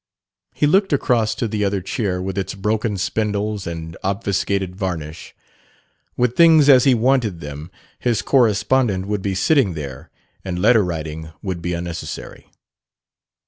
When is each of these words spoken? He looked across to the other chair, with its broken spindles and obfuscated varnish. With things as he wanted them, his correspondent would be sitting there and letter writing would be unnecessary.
He 0.55 0.65
looked 0.65 0.91
across 0.93 1.35
to 1.35 1.47
the 1.47 1.63
other 1.63 1.79
chair, 1.79 2.23
with 2.23 2.35
its 2.35 2.55
broken 2.55 2.97
spindles 2.97 3.67
and 3.67 3.95
obfuscated 4.03 4.75
varnish. 4.75 5.35
With 6.17 6.35
things 6.35 6.69
as 6.69 6.85
he 6.85 6.95
wanted 6.95 7.39
them, 7.39 7.69
his 7.99 8.23
correspondent 8.23 9.05
would 9.05 9.21
be 9.21 9.35
sitting 9.35 9.75
there 9.75 10.09
and 10.43 10.57
letter 10.57 10.83
writing 10.83 11.33
would 11.43 11.61
be 11.61 11.73
unnecessary. 11.73 12.49